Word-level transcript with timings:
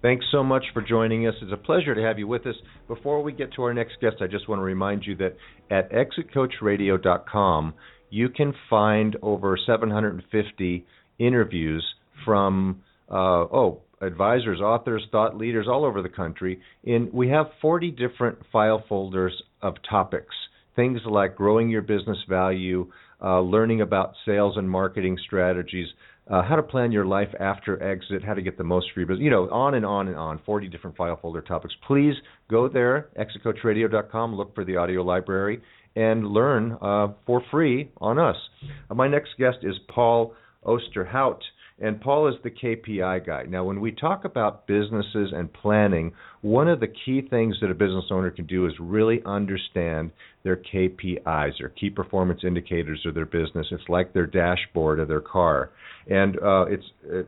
Thanks 0.00 0.24
so 0.30 0.44
much 0.44 0.64
for 0.72 0.80
joining 0.80 1.26
us. 1.26 1.34
It's 1.42 1.52
a 1.52 1.56
pleasure 1.56 1.94
to 1.94 2.02
have 2.02 2.18
you 2.18 2.28
with 2.28 2.46
us. 2.46 2.54
Before 2.86 3.20
we 3.22 3.32
get 3.32 3.52
to 3.54 3.62
our 3.62 3.74
next 3.74 4.00
guest, 4.00 4.16
I 4.20 4.28
just 4.28 4.48
want 4.48 4.60
to 4.60 4.64
remind 4.64 5.04
you 5.04 5.16
that 5.16 5.36
at 5.70 5.90
exitcoachradio.com, 5.90 7.74
you 8.10 8.28
can 8.28 8.54
find 8.70 9.16
over 9.22 9.58
750 9.66 10.86
interviews 11.18 11.84
from 12.24 12.82
uh, 13.10 13.14
oh 13.14 13.80
advisors, 14.00 14.60
authors, 14.60 15.04
thought 15.10 15.36
leaders 15.36 15.66
all 15.68 15.84
over 15.84 16.02
the 16.02 16.08
country. 16.08 16.60
In 16.84 17.10
we 17.12 17.28
have 17.30 17.46
40 17.60 17.90
different 17.90 18.38
file 18.52 18.84
folders 18.88 19.42
of 19.62 19.74
topics, 19.88 20.34
things 20.76 21.00
like 21.04 21.36
growing 21.36 21.68
your 21.68 21.82
business 21.82 22.18
value, 22.28 22.90
uh, 23.22 23.40
learning 23.40 23.80
about 23.80 24.14
sales 24.24 24.56
and 24.56 24.70
marketing 24.70 25.18
strategies, 25.26 25.88
uh, 26.30 26.42
how 26.42 26.56
to 26.56 26.62
plan 26.62 26.92
your 26.92 27.06
life 27.06 27.28
after 27.40 27.82
exit, 27.82 28.22
how 28.24 28.34
to 28.34 28.42
get 28.42 28.58
the 28.58 28.64
most 28.64 28.86
your 28.94 29.06
business, 29.06 29.24
you 29.24 29.30
know, 29.30 29.48
on 29.50 29.74
and 29.74 29.86
on 29.86 30.08
and 30.08 30.16
on, 30.16 30.40
40 30.44 30.68
different 30.68 30.96
file 30.96 31.18
folder 31.20 31.40
topics. 31.40 31.74
Please 31.86 32.14
go 32.50 32.68
there, 32.68 33.08
exitcoachradio.com, 33.18 34.34
look 34.34 34.54
for 34.54 34.64
the 34.64 34.76
audio 34.76 35.02
library, 35.02 35.60
and 35.96 36.26
learn 36.26 36.76
uh, 36.82 37.08
for 37.26 37.42
free 37.50 37.90
on 37.98 38.18
us. 38.18 38.36
Uh, 38.90 38.94
my 38.94 39.08
next 39.08 39.30
guest 39.38 39.58
is 39.62 39.74
Paul 39.88 40.34
Osterhout. 40.64 41.40
And 41.80 42.00
Paul 42.00 42.28
is 42.28 42.34
the 42.42 42.50
KPI 42.50 43.24
guy. 43.24 43.44
Now, 43.44 43.62
when 43.64 43.80
we 43.80 43.92
talk 43.92 44.24
about 44.24 44.66
businesses 44.66 45.32
and 45.32 45.52
planning, 45.52 46.12
one 46.40 46.66
of 46.68 46.80
the 46.80 46.88
key 46.88 47.22
things 47.28 47.56
that 47.60 47.70
a 47.70 47.74
business 47.74 48.06
owner 48.10 48.30
can 48.30 48.46
do 48.46 48.66
is 48.66 48.72
really 48.80 49.20
understand 49.24 50.10
their 50.42 50.56
KPIs, 50.56 51.52
their 51.58 51.68
key 51.68 51.90
performance 51.90 52.40
indicators 52.44 53.04
of 53.06 53.14
their 53.14 53.26
business. 53.26 53.68
It's 53.70 53.88
like 53.88 54.12
their 54.12 54.26
dashboard 54.26 54.98
of 54.98 55.06
their 55.06 55.20
car. 55.20 55.70
And 56.08 56.36
uh, 56.38 56.64
it's 56.68 56.84
uh, 57.08 57.22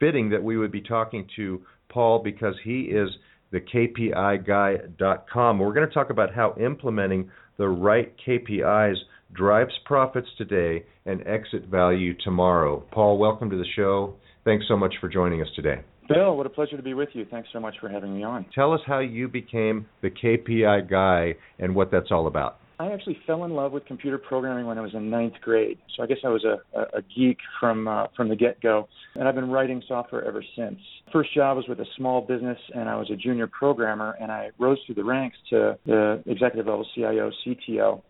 fitting 0.00 0.28
that 0.30 0.42
we 0.42 0.58
would 0.58 0.72
be 0.72 0.82
talking 0.82 1.26
to 1.36 1.62
Paul 1.88 2.22
because 2.22 2.54
he 2.62 2.82
is 2.82 3.08
the 3.52 3.60
KPIguy.com. 3.60 5.58
We're 5.58 5.72
going 5.72 5.88
to 5.88 5.94
talk 5.94 6.10
about 6.10 6.34
how 6.34 6.54
implementing 6.60 7.30
the 7.56 7.68
right 7.68 8.12
KPIs 8.26 8.96
drives 9.34 9.72
profits 9.84 10.28
today 10.38 10.84
and 11.06 11.26
exit 11.26 11.66
value 11.66 12.14
tomorrow. 12.24 12.82
Paul, 12.92 13.18
welcome 13.18 13.50
to 13.50 13.56
the 13.56 13.66
show. 13.76 14.14
Thanks 14.44 14.66
so 14.68 14.76
much 14.76 14.94
for 15.00 15.08
joining 15.08 15.42
us 15.42 15.48
today. 15.56 15.80
Bill, 16.08 16.36
what 16.36 16.46
a 16.46 16.50
pleasure 16.50 16.76
to 16.76 16.82
be 16.82 16.94
with 16.94 17.08
you. 17.14 17.26
Thanks 17.30 17.48
so 17.52 17.60
much 17.60 17.76
for 17.80 17.88
having 17.88 18.14
me 18.14 18.22
on. 18.22 18.44
Tell 18.54 18.72
us 18.72 18.80
how 18.86 18.98
you 18.98 19.26
became 19.26 19.86
the 20.02 20.10
KPI 20.10 20.88
guy 20.90 21.34
and 21.58 21.74
what 21.74 21.90
that's 21.90 22.10
all 22.10 22.26
about. 22.26 22.58
I 22.78 22.92
actually 22.92 23.18
fell 23.26 23.44
in 23.44 23.52
love 23.52 23.72
with 23.72 23.86
computer 23.86 24.18
programming 24.18 24.66
when 24.66 24.78
I 24.78 24.80
was 24.80 24.94
in 24.94 25.08
ninth 25.08 25.34
grade. 25.40 25.78
So 25.96 26.02
I 26.02 26.06
guess 26.06 26.18
I 26.24 26.28
was 26.28 26.44
a, 26.44 26.80
a, 26.98 27.02
geek 27.16 27.38
from 27.60 27.86
uh, 27.86 28.08
from 28.16 28.28
the 28.28 28.34
get 28.34 28.60
go, 28.60 28.88
and 29.14 29.28
I've 29.28 29.36
been 29.36 29.50
writing 29.50 29.80
software 29.86 30.24
ever 30.24 30.42
since. 30.56 30.78
First 31.12 31.32
job 31.34 31.56
was 31.56 31.66
with 31.68 31.78
a 31.78 31.86
small 31.96 32.20
business, 32.20 32.58
and 32.74 32.88
I 32.88 32.96
was 32.96 33.10
a 33.10 33.16
junior 33.16 33.46
programmer, 33.46 34.16
and 34.20 34.32
I 34.32 34.50
rose 34.58 34.78
through 34.86 34.96
the 34.96 35.04
ranks 35.04 35.36
to 35.50 35.78
the 35.86 36.22
executive 36.26 36.66
level 36.66 36.86
CIO, 36.94 37.30
CTO. 37.46 38.02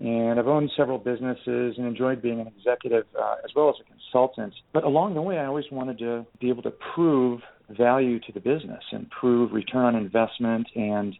And 0.00 0.40
I've 0.40 0.48
owned 0.48 0.70
several 0.76 0.98
businesses 0.98 1.74
and 1.76 1.86
enjoyed 1.86 2.22
being 2.22 2.40
an 2.40 2.46
executive 2.46 3.04
uh, 3.18 3.36
as 3.44 3.50
well 3.54 3.68
as 3.68 3.76
a 3.80 3.84
consultant. 3.84 4.54
But 4.72 4.84
along 4.84 5.14
the 5.14 5.22
way, 5.22 5.38
I 5.38 5.44
always 5.44 5.66
wanted 5.70 5.98
to 5.98 6.26
be 6.40 6.48
able 6.48 6.62
to 6.62 6.72
prove 6.94 7.40
value 7.68 8.18
to 8.20 8.32
the 8.32 8.40
business 8.40 8.82
and 8.92 9.08
prove 9.10 9.52
return 9.52 9.84
on 9.84 9.96
investment 9.96 10.66
and 10.74 11.14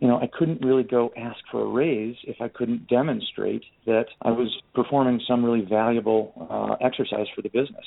you 0.00 0.06
know, 0.06 0.18
I 0.20 0.28
couldn't 0.32 0.64
really 0.64 0.84
go 0.84 1.10
ask 1.16 1.38
for 1.50 1.62
a 1.62 1.68
raise 1.68 2.16
if 2.22 2.36
I 2.40 2.48
couldn't 2.48 2.88
demonstrate 2.88 3.64
that 3.86 4.06
I 4.22 4.30
was 4.30 4.48
performing 4.74 5.20
some 5.26 5.44
really 5.44 5.64
valuable 5.64 6.32
uh, 6.50 6.84
exercise 6.84 7.26
for 7.34 7.42
the 7.42 7.48
business. 7.48 7.84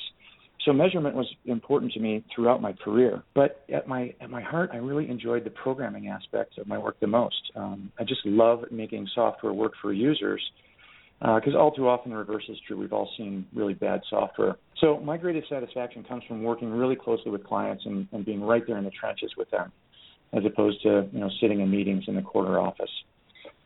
So 0.64 0.72
measurement 0.72 1.16
was 1.16 1.26
important 1.44 1.92
to 1.92 2.00
me 2.00 2.24
throughout 2.34 2.62
my 2.62 2.72
career. 2.72 3.22
But 3.34 3.64
at 3.72 3.88
my 3.88 4.14
at 4.20 4.30
my 4.30 4.42
heart, 4.42 4.70
I 4.72 4.76
really 4.76 5.10
enjoyed 5.10 5.44
the 5.44 5.50
programming 5.50 6.08
aspect 6.08 6.58
of 6.58 6.66
my 6.68 6.78
work 6.78 7.00
the 7.00 7.06
most. 7.06 7.50
Um, 7.56 7.90
I 7.98 8.04
just 8.04 8.24
love 8.24 8.64
making 8.70 9.08
software 9.14 9.52
work 9.52 9.72
for 9.82 9.92
users 9.92 10.42
because 11.20 11.54
uh, 11.54 11.58
all 11.58 11.72
too 11.72 11.88
often 11.88 12.10
the 12.10 12.16
reverse 12.16 12.44
is 12.48 12.56
true. 12.66 12.76
We've 12.76 12.92
all 12.92 13.10
seen 13.16 13.46
really 13.54 13.74
bad 13.74 14.00
software. 14.10 14.56
So 14.80 14.98
my 15.00 15.16
greatest 15.16 15.48
satisfaction 15.48 16.04
comes 16.04 16.24
from 16.26 16.42
working 16.42 16.70
really 16.70 16.96
closely 16.96 17.30
with 17.30 17.44
clients 17.44 17.84
and, 17.86 18.08
and 18.12 18.24
being 18.24 18.40
right 18.40 18.62
there 18.66 18.78
in 18.78 18.84
the 18.84 18.90
trenches 18.90 19.32
with 19.36 19.50
them 19.50 19.72
as 20.32 20.42
opposed 20.44 20.82
to 20.82 21.08
you 21.12 21.20
know 21.20 21.30
sitting 21.40 21.60
in 21.60 21.70
meetings 21.70 22.04
in 22.08 22.14
the 22.16 22.22
corner 22.22 22.58
office. 22.58 22.90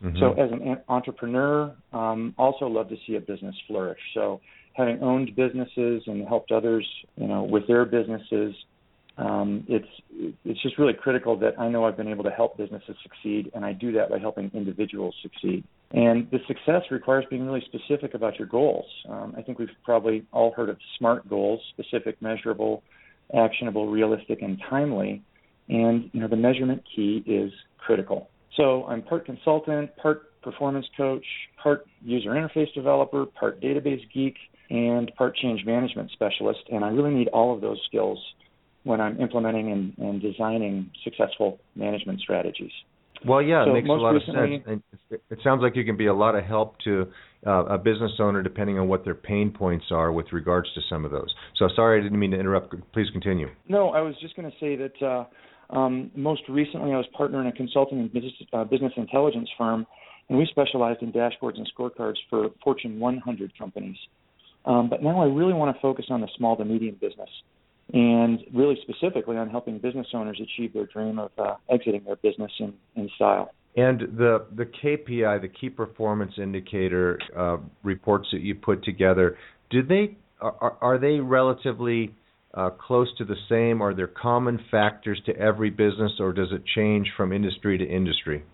Mm-hmm. 0.02 0.18
So 0.18 0.32
as 0.32 0.50
an 0.52 0.78
entrepreneur, 0.88 1.74
um, 1.92 2.34
also 2.36 2.66
love 2.66 2.88
to 2.90 2.96
see 3.06 3.16
a 3.16 3.20
business 3.20 3.54
flourish. 3.66 4.00
So 4.14 4.40
having 4.76 5.02
owned 5.02 5.34
businesses 5.34 6.02
and 6.06 6.26
helped 6.28 6.52
others, 6.52 6.86
you 7.16 7.26
know, 7.26 7.42
with 7.44 7.66
their 7.66 7.84
businesses, 7.84 8.54
um, 9.18 9.64
it's 9.66 9.88
it's 10.44 10.60
just 10.62 10.76
really 10.78 10.92
critical 10.92 11.38
that 11.38 11.58
I 11.58 11.68
know 11.68 11.84
I've 11.84 11.96
been 11.96 12.08
able 12.08 12.24
to 12.24 12.30
help 12.30 12.58
businesses 12.58 12.94
succeed, 13.02 13.50
and 13.54 13.64
I 13.64 13.72
do 13.72 13.92
that 13.92 14.10
by 14.10 14.18
helping 14.18 14.50
individuals 14.52 15.14
succeed. 15.22 15.64
And 15.92 16.30
the 16.30 16.38
success 16.46 16.82
requires 16.90 17.24
being 17.30 17.46
really 17.46 17.64
specific 17.64 18.12
about 18.12 18.38
your 18.38 18.46
goals. 18.48 18.84
Um, 19.08 19.34
I 19.36 19.42
think 19.42 19.58
we've 19.58 19.70
probably 19.84 20.26
all 20.32 20.52
heard 20.52 20.68
of 20.68 20.76
SMART 20.98 21.26
goals: 21.30 21.60
specific, 21.70 22.20
measurable, 22.20 22.82
actionable, 23.34 23.88
realistic, 23.88 24.42
and 24.42 24.60
timely. 24.68 25.22
And 25.70 26.10
you 26.12 26.20
know, 26.20 26.28
the 26.28 26.36
measurement 26.36 26.82
key 26.94 27.24
is 27.26 27.50
critical. 27.78 28.28
So 28.58 28.84
I'm 28.84 29.00
part 29.00 29.24
consultant, 29.24 29.96
part 29.96 30.40
performance 30.42 30.86
coach, 30.96 31.24
part 31.62 31.86
user 32.02 32.30
interface 32.30 32.72
developer, 32.74 33.24
part 33.24 33.60
database 33.62 34.02
geek, 34.12 34.36
and 34.70 35.12
part 35.16 35.36
change 35.36 35.64
management 35.64 36.10
specialist. 36.12 36.60
And 36.70 36.84
I 36.84 36.88
really 36.88 37.14
need 37.14 37.28
all 37.28 37.54
of 37.54 37.60
those 37.60 37.80
skills 37.86 38.18
when 38.84 39.00
I'm 39.00 39.20
implementing 39.20 39.72
and, 39.72 39.98
and 39.98 40.22
designing 40.22 40.90
successful 41.04 41.58
management 41.74 42.20
strategies. 42.20 42.70
Well, 43.26 43.42
yeah, 43.42 43.64
so 43.64 43.70
it 43.70 43.74
makes 43.74 43.88
a 43.88 43.92
lot 43.92 44.10
recently, 44.10 44.56
of 44.56 44.64
sense. 44.64 44.82
And 45.10 45.20
it 45.30 45.38
sounds 45.42 45.62
like 45.62 45.74
you 45.74 45.84
can 45.84 45.96
be 45.96 46.06
a 46.06 46.14
lot 46.14 46.34
of 46.34 46.44
help 46.44 46.78
to 46.84 47.06
uh, 47.46 47.64
a 47.64 47.78
business 47.78 48.12
owner 48.20 48.42
depending 48.42 48.78
on 48.78 48.88
what 48.88 49.04
their 49.04 49.14
pain 49.14 49.50
points 49.50 49.86
are 49.90 50.12
with 50.12 50.26
regards 50.32 50.72
to 50.74 50.80
some 50.88 51.04
of 51.04 51.10
those. 51.10 51.34
So 51.58 51.68
sorry, 51.74 51.98
I 51.98 52.02
didn't 52.02 52.18
mean 52.18 52.32
to 52.32 52.38
interrupt. 52.38 52.74
Please 52.92 53.08
continue. 53.12 53.48
No, 53.68 53.90
I 53.90 54.00
was 54.00 54.14
just 54.20 54.36
going 54.36 54.50
to 54.50 54.56
say 54.58 54.76
that 54.76 55.06
uh, 55.06 55.24
um, 55.70 56.10
most 56.14 56.42
recently, 56.48 56.92
I 56.92 56.96
was 56.96 57.06
partner 57.16 57.40
in 57.40 57.46
a 57.46 57.52
consulting 57.52 57.98
and 57.98 58.12
business, 58.12 58.32
uh, 58.52 58.64
business 58.64 58.92
intelligence 58.96 59.48
firm, 59.56 59.86
and 60.28 60.38
we 60.38 60.46
specialized 60.50 61.02
in 61.02 61.12
dashboards 61.12 61.56
and 61.56 61.70
scorecards 61.76 62.16
for 62.28 62.50
Fortune 62.62 63.00
100 63.00 63.58
companies. 63.58 63.96
Um, 64.66 64.88
but 64.90 65.02
now 65.02 65.22
I 65.22 65.26
really 65.26 65.54
want 65.54 65.74
to 65.74 65.80
focus 65.80 66.06
on 66.10 66.20
the 66.20 66.28
small 66.36 66.56
to 66.56 66.64
medium 66.64 66.96
business, 67.00 67.28
and 67.92 68.40
really 68.52 68.76
specifically 68.82 69.36
on 69.36 69.48
helping 69.48 69.78
business 69.78 70.08
owners 70.12 70.40
achieve 70.42 70.72
their 70.72 70.86
dream 70.86 71.18
of 71.18 71.30
uh, 71.38 71.54
exiting 71.70 72.02
their 72.04 72.16
business 72.16 72.50
in, 72.58 72.74
in 72.96 73.08
style. 73.14 73.52
And 73.76 74.00
the 74.00 74.46
the 74.56 74.64
KPI, 74.64 75.40
the 75.40 75.48
key 75.48 75.70
performance 75.70 76.32
indicator 76.38 77.18
uh, 77.36 77.58
reports 77.82 78.26
that 78.32 78.40
you 78.40 78.54
put 78.54 78.82
together, 78.82 79.36
do 79.70 79.82
they 79.82 80.16
are, 80.40 80.76
are 80.80 80.98
they 80.98 81.20
relatively 81.20 82.14
uh, 82.54 82.70
close 82.70 83.08
to 83.18 83.24
the 83.24 83.36
same? 83.48 83.82
Are 83.82 83.94
there 83.94 84.06
common 84.08 84.58
factors 84.70 85.20
to 85.26 85.36
every 85.36 85.70
business, 85.70 86.12
or 86.18 86.32
does 86.32 86.48
it 86.52 86.62
change 86.74 87.12
from 87.16 87.32
industry 87.32 87.78
to 87.78 87.84
industry? 87.84 88.44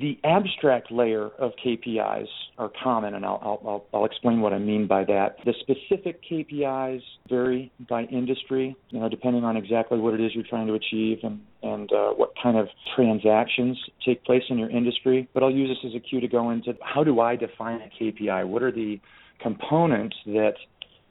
The 0.00 0.18
abstract 0.24 0.90
layer 0.90 1.28
of 1.38 1.52
KPIs 1.64 2.26
are 2.58 2.70
common, 2.82 3.14
and 3.14 3.24
I'll, 3.24 3.60
I'll, 3.64 3.84
I'll 3.92 4.04
explain 4.04 4.40
what 4.40 4.52
I 4.52 4.58
mean 4.58 4.86
by 4.86 5.04
that. 5.04 5.36
The 5.44 5.54
specific 5.60 6.20
KPIs 6.30 7.02
vary 7.28 7.72
by 7.88 8.04
industry, 8.04 8.76
you 8.90 9.00
know, 9.00 9.08
depending 9.08 9.44
on 9.44 9.56
exactly 9.56 9.98
what 9.98 10.14
it 10.14 10.20
is 10.20 10.32
you're 10.34 10.44
trying 10.48 10.66
to 10.68 10.74
achieve 10.74 11.18
and, 11.22 11.40
and 11.62 11.92
uh, 11.92 12.10
what 12.10 12.32
kind 12.42 12.56
of 12.56 12.68
transactions 12.96 13.78
take 14.04 14.24
place 14.24 14.42
in 14.48 14.58
your 14.58 14.70
industry. 14.70 15.28
But 15.34 15.42
I'll 15.42 15.50
use 15.50 15.68
this 15.68 15.90
as 15.90 15.96
a 15.96 16.00
cue 16.00 16.20
to 16.20 16.28
go 16.28 16.50
into 16.50 16.74
how 16.82 17.04
do 17.04 17.20
I 17.20 17.36
define 17.36 17.80
a 17.80 18.02
KPI? 18.02 18.46
What 18.46 18.62
are 18.62 18.72
the 18.72 19.00
components 19.40 20.16
that 20.26 20.54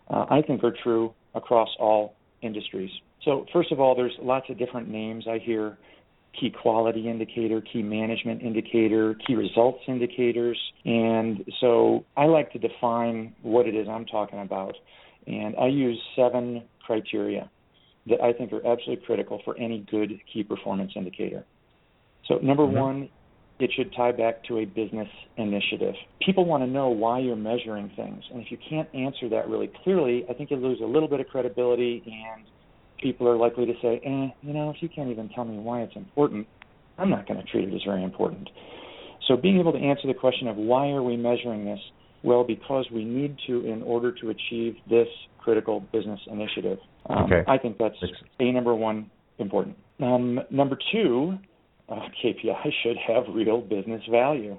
uh, 0.09 0.25
I 0.29 0.41
think 0.41 0.63
are 0.63 0.75
true 0.83 1.13
across 1.35 1.69
all 1.79 2.15
industries. 2.41 2.91
So, 3.23 3.45
first 3.53 3.71
of 3.71 3.79
all, 3.79 3.95
there's 3.95 4.13
lots 4.21 4.49
of 4.49 4.57
different 4.57 4.89
names 4.89 5.25
I 5.29 5.39
hear 5.39 5.77
key 6.39 6.49
quality 6.49 7.09
indicator, 7.09 7.61
key 7.61 7.83
management 7.83 8.41
indicator, 8.41 9.15
key 9.25 9.35
results 9.35 9.79
indicators. 9.87 10.57
And 10.85 11.45
so 11.61 12.05
I 12.17 12.25
like 12.25 12.51
to 12.53 12.59
define 12.59 13.35
what 13.41 13.67
it 13.67 13.75
is 13.75 13.87
I'm 13.87 14.05
talking 14.05 14.39
about. 14.39 14.75
And 15.27 15.55
I 15.55 15.67
use 15.67 15.99
seven 16.15 16.63
criteria. 16.85 17.49
that 18.07 18.21
I 18.21 18.33
think 18.33 18.51
are 18.51 18.65
absolutely 18.67 19.05
critical 19.05 19.41
for 19.45 19.57
any 19.57 19.85
good 19.89 20.11
key 20.31 20.43
performance 20.43 20.91
indicator. 20.95 21.45
So, 22.27 22.35
number 22.39 22.63
mm-hmm. 22.63 22.77
one, 22.77 23.09
it 23.59 23.71
should 23.75 23.93
tie 23.95 24.11
back 24.11 24.43
to 24.45 24.57
a 24.59 24.65
business 24.65 25.07
initiative. 25.37 25.95
People 26.25 26.45
want 26.45 26.63
to 26.63 26.67
know 26.67 26.89
why 26.89 27.19
you're 27.19 27.35
measuring 27.35 27.91
things. 27.95 28.23
And 28.31 28.41
if 28.41 28.51
you 28.51 28.57
can't 28.69 28.89
answer 28.93 29.29
that 29.29 29.47
really 29.47 29.71
clearly, 29.83 30.25
I 30.29 30.33
think 30.33 30.51
you 30.51 30.57
lose 30.57 30.79
a 30.81 30.85
little 30.85 31.07
bit 31.07 31.19
of 31.19 31.27
credibility 31.27 32.03
and 32.05 32.45
people 33.03 33.27
are 33.27 33.37
likely 33.37 33.65
to 33.65 33.73
say, 33.81 34.01
eh, 34.03 34.33
you 34.41 34.53
know, 34.53 34.71
if 34.71 34.77
you 34.79 34.89
can't 34.89 35.09
even 35.09 35.29
tell 35.29 35.45
me 35.45 35.59
why 35.59 35.81
it's 35.81 35.95
important, 35.95 36.47
I'm 36.97 37.09
not 37.09 37.27
going 37.27 37.39
to 37.39 37.45
treat 37.45 37.67
it 37.67 37.75
as 37.75 37.81
very 37.85 38.03
important. 38.03 38.49
So 39.27 39.37
being 39.37 39.59
able 39.59 39.73
to 39.73 39.79
answer 39.79 40.07
the 40.07 40.13
question 40.13 40.47
of 40.47 40.55
why 40.55 40.89
are 40.89 41.03
we 41.03 41.17
measuring 41.17 41.65
this? 41.65 41.79
Well, 42.23 42.43
because 42.43 42.87
we 42.91 43.03
need 43.03 43.37
to 43.47 43.65
in 43.65 43.83
order 43.83 44.11
to 44.11 44.29
achieve 44.29 44.75
this 44.89 45.07
critical 45.39 45.81
business 45.91 46.19
initiative. 46.31 46.79
Um, 47.09 47.23
okay. 47.25 47.43
I 47.47 47.57
think 47.57 47.77
that's 47.77 47.95
a 48.39 48.51
number 48.51 48.73
one 48.73 49.11
important. 49.39 49.75
Um, 50.01 50.39
number 50.49 50.77
two, 50.91 51.37
uh, 51.89 51.95
KPI 52.23 52.63
should 52.83 52.97
have 53.07 53.23
real 53.33 53.61
business 53.61 54.01
value. 54.09 54.57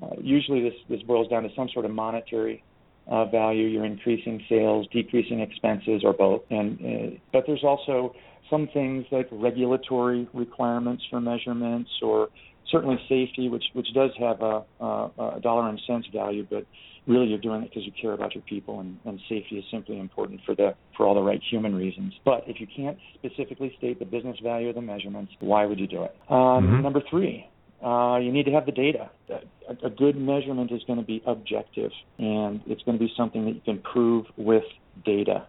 Uh, 0.00 0.10
usually, 0.20 0.62
this 0.62 0.72
this 0.88 1.02
boils 1.02 1.28
down 1.28 1.42
to 1.42 1.48
some 1.56 1.68
sort 1.74 1.84
of 1.84 1.90
monetary 1.90 2.62
uh, 3.10 3.26
value. 3.26 3.66
You're 3.66 3.84
increasing 3.84 4.42
sales, 4.48 4.86
decreasing 4.92 5.40
expenses, 5.40 6.02
or 6.04 6.12
both. 6.12 6.42
And 6.50 6.78
uh, 6.80 7.16
but 7.32 7.44
there's 7.46 7.64
also 7.64 8.14
some 8.48 8.68
things 8.72 9.04
like 9.12 9.28
regulatory 9.30 10.28
requirements 10.32 11.02
for 11.10 11.20
measurements, 11.20 11.90
or 12.02 12.28
certainly 12.70 12.96
safety, 13.08 13.48
which 13.48 13.64
which 13.74 13.88
does 13.94 14.10
have 14.18 14.40
a, 14.40 14.62
a, 14.80 15.10
a 15.36 15.40
dollar 15.42 15.68
and 15.68 15.80
cents 15.86 16.06
value, 16.12 16.46
but 16.48 16.64
really 17.06 17.26
you're 17.26 17.38
doing 17.38 17.62
it 17.62 17.70
because 17.70 17.84
you 17.84 17.92
care 18.00 18.12
about 18.12 18.34
your 18.34 18.42
people, 18.44 18.80
and, 18.80 18.98
and 19.04 19.18
safety 19.28 19.56
is 19.58 19.64
simply 19.70 19.98
important 19.98 20.40
for 20.46 20.54
the 20.54 20.74
for 20.96 21.06
all 21.06 21.14
the 21.14 21.22
right 21.22 21.40
human 21.50 21.74
reasons. 21.74 22.14
But 22.24 22.44
if 22.46 22.60
you 22.60 22.66
can't 22.74 22.98
specifically 23.14 23.74
state 23.78 23.98
the 23.98 24.04
business 24.04 24.36
value 24.42 24.68
of 24.68 24.76
the 24.76 24.82
measurements, 24.82 25.32
why 25.40 25.66
would 25.66 25.78
you 25.78 25.86
do 25.86 26.04
it? 26.04 26.14
Um, 26.28 26.36
mm-hmm. 26.38 26.82
Number 26.82 27.02
three, 27.10 27.46
uh, 27.84 28.18
you 28.18 28.32
need 28.32 28.44
to 28.44 28.52
have 28.52 28.66
the 28.66 28.72
data. 28.72 29.10
A, 29.30 29.86
a 29.86 29.90
good 29.90 30.16
measurement 30.16 30.70
is 30.72 30.82
going 30.86 30.98
to 30.98 31.04
be 31.04 31.22
objective, 31.26 31.90
and 32.18 32.60
it's 32.66 32.82
going 32.82 32.98
to 32.98 33.04
be 33.04 33.12
something 33.16 33.44
that 33.46 33.54
you 33.54 33.60
can 33.64 33.78
prove 33.78 34.26
with 34.36 34.64
data. 35.04 35.46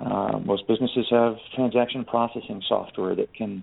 Uh, 0.00 0.38
most 0.44 0.66
businesses 0.66 1.06
have 1.10 1.34
transaction 1.54 2.04
processing 2.04 2.62
software 2.68 3.14
that 3.14 3.32
can 3.34 3.62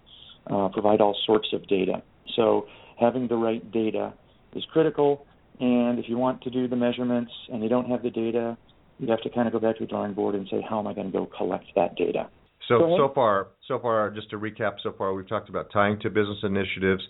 uh, 0.50 0.70
provide 0.70 1.02
all 1.02 1.18
sorts 1.26 1.48
of 1.54 1.68
data. 1.68 2.02
So 2.36 2.68
having 3.00 3.28
the 3.28 3.36
right 3.36 3.72
data 3.72 4.14
is 4.54 4.64
critical. 4.72 5.26
And 5.60 5.98
if 5.98 6.06
you 6.08 6.18
want 6.18 6.44
to 6.44 6.50
do 6.50 6.68
the 6.68 6.76
measurements 6.76 7.32
and 7.52 7.64
you 7.64 7.70
don't 7.70 7.90
have 7.90 8.04
the 8.04 8.12
data, 8.12 8.58
you 9.00 9.10
have 9.10 9.22
to 9.22 9.30
kind 9.30 9.48
of 9.48 9.54
go 9.54 9.60
back 9.60 9.78
to 9.78 9.86
the 9.86 9.90
drawing 9.90 10.14
board 10.14 10.36
and 10.36 10.48
say, 10.50 10.64
how 10.68 10.80
am 10.80 10.88
I 10.88 10.94
going 10.94 11.12
to 11.12 11.18
go 11.18 11.26
collect 11.26 11.66
that 11.76 11.96
data? 11.96 12.30
So 12.68 12.96
so 12.98 13.12
far, 13.16 13.48
so 13.68 13.80
far, 13.80 14.12
just 14.12 14.30
to 14.32 14.38
recap, 14.38 14.74
so 14.84 14.94
far 14.98 15.14
we've 15.14 15.28
talked 15.28 15.50
about 15.50 15.72
tying 15.72 16.00
to 16.02 16.10
business 16.10 16.40
initiatives, 16.44 17.02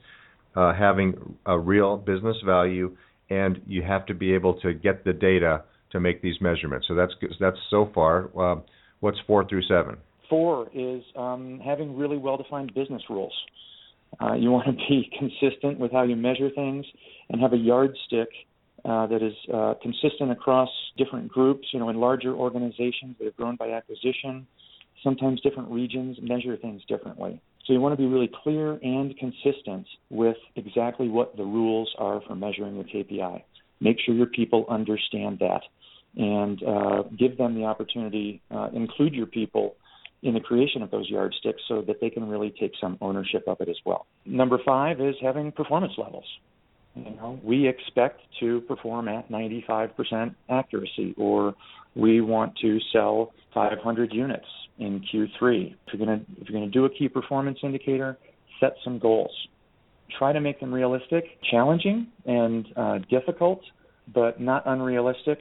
uh, 0.58 0.74
having 0.74 1.14
a 1.46 1.58
real 1.58 1.98
business 1.98 2.36
value, 2.44 2.98
and 3.30 3.62
you 3.68 3.84
have 3.84 4.08
to 4.08 4.16
be 4.16 4.34
able 4.34 4.60
to 4.62 4.74
get 4.74 5.06
the 5.06 5.14
data 5.14 5.64
to 5.92 6.00
make 6.00 6.22
these 6.24 6.42
measurements. 6.42 6.88
So 6.88 6.96
that's 6.96 7.14
that's 7.40 7.58
so 7.70 7.92
far. 7.94 8.30
Uh, 8.38 8.62
what's 9.00 9.20
four 9.28 9.48
through 9.48 9.62
seven? 9.64 9.98
Four 10.28 10.68
is 10.74 11.04
um, 11.16 11.62
having 11.64 11.96
really 11.96 12.18
well-defined 12.18 12.74
business 12.74 13.04
rules. 13.10 13.34
Uh, 14.20 14.34
you 14.34 14.50
want 14.50 14.66
to 14.66 14.74
be 14.74 15.10
consistent 15.20 15.80
with 15.80 15.92
how 15.92 16.04
you 16.04 16.16
measure 16.16 16.50
things 16.50 16.86
and 17.30 17.40
have 17.40 17.54
a 17.54 17.58
yardstick 17.58 18.30
uh, 18.84 19.06
that 19.08 19.22
is 19.22 19.34
uh, 19.54 19.76
consistent 19.82 20.32
across 20.32 20.70
different 20.98 21.30
groups. 21.30 21.68
You 21.72 21.80
know, 21.80 21.90
in 21.90 21.98
larger 21.98 22.34
organizations 22.34 23.16
that 23.20 23.26
have 23.26 23.38
grown 23.38 23.58
by 23.58 23.70
acquisition, 23.72 24.48
sometimes 25.04 25.40
different 25.42 25.70
regions 25.70 26.18
measure 26.20 26.58
things 26.58 26.82
differently. 26.88 27.40
So 27.68 27.74
you 27.74 27.82
want 27.82 27.94
to 27.94 27.98
be 27.98 28.08
really 28.08 28.32
clear 28.44 28.80
and 28.82 29.16
consistent 29.18 29.86
with 30.10 30.38
exactly 30.56 31.10
what 31.10 31.36
the 31.36 31.44
rules 31.44 31.94
are 32.00 32.22
for 32.26 32.34
measuring 32.34 32.76
your 32.76 32.86
KPI. 32.86 33.44
Make 33.82 33.98
sure 34.06 34.16
your 34.16 34.28
people 34.28 34.66
understand 34.70 35.40
that 35.40 35.62
and 36.16 36.64
uh, 36.64 37.04
give 37.20 37.38
them 37.38 37.56
the 37.56 37.66
opportunity, 37.66 38.42
uh, 38.50 38.70
include 38.74 39.14
your 39.14 39.26
people 39.28 39.76
in 40.24 40.34
the 40.34 40.40
creation 40.40 40.82
of 40.82 40.90
those 40.90 41.10
yardsticks 41.10 41.62
so 41.68 41.82
that 41.82 42.00
they 42.02 42.10
can 42.10 42.28
really 42.28 42.54
take 42.58 42.72
some 42.80 42.98
ownership 43.02 43.44
of 43.48 43.60
it 43.60 43.70
as 43.70 43.78
well. 43.86 44.08
Number 44.26 44.58
five 44.66 45.00
is 45.02 45.16
having 45.22 45.52
performance 45.52 45.94
levels. 45.98 46.26
You 47.06 47.16
know, 47.16 47.40
we 47.44 47.68
expect 47.68 48.22
to 48.40 48.62
perform 48.62 49.08
at 49.08 49.30
95% 49.30 50.36
accuracy, 50.50 51.14
or 51.18 51.56
we 51.96 52.22
want 52.22 52.54
to 52.62 52.80
sell 52.92 53.34
500 53.54 54.14
units 54.14 54.46
in 54.80 55.02
Q3. 55.14 55.74
If 55.74 55.78
you're 55.94 56.06
going 56.06 56.20
to 56.20 56.26
if 56.42 56.50
you're 56.50 56.60
going 56.60 56.72
to 56.72 56.80
do 56.80 56.86
a 56.86 56.90
key 56.90 57.10
performance 57.10 57.60
indicator, 57.64 58.18
set 58.60 58.74
some 58.84 59.00
goals. 59.00 59.32
Try 60.18 60.32
to 60.32 60.40
make 60.40 60.60
them 60.60 60.74
realistic, 60.74 61.26
challenging, 61.52 62.08
and 62.26 62.66
uh, 62.76 63.00
difficult, 63.10 63.62
but 64.14 64.40
not 64.40 64.64
unrealistic 64.66 65.40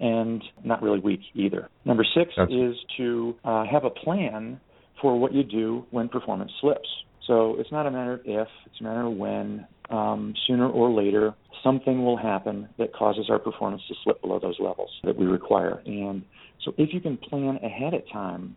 and 0.00 0.42
not 0.64 0.82
really 0.82 1.00
weak 1.00 1.20
either. 1.34 1.68
Number 1.84 2.04
six 2.16 2.30
That's... 2.36 2.50
is 2.50 2.74
to 2.96 3.34
uh, 3.44 3.64
have 3.70 3.84
a 3.84 3.90
plan 3.90 4.60
for 5.00 5.18
what 5.18 5.32
you 5.32 5.44
do 5.44 5.84
when 5.90 6.08
performance 6.08 6.50
slips. 6.60 6.88
So 7.26 7.56
it's 7.58 7.70
not 7.70 7.86
a 7.86 7.90
matter 7.90 8.14
of 8.14 8.20
if, 8.24 8.48
it's 8.66 8.80
a 8.80 8.84
matter 8.84 9.02
of 9.02 9.12
when. 9.12 9.66
Um, 9.90 10.34
sooner 10.46 10.68
or 10.68 10.90
later, 10.90 11.34
something 11.62 12.04
will 12.04 12.18
happen 12.18 12.68
that 12.78 12.92
causes 12.92 13.30
our 13.30 13.38
performance 13.38 13.82
to 13.88 13.94
slip 14.04 14.20
below 14.20 14.38
those 14.38 14.56
levels 14.60 14.90
that 15.02 15.16
we 15.16 15.24
require. 15.24 15.82
And 15.86 16.22
so 16.62 16.74
if 16.76 16.92
you 16.92 17.00
can 17.00 17.16
plan 17.16 17.58
ahead 17.62 17.94
of 17.94 18.02
time 18.12 18.54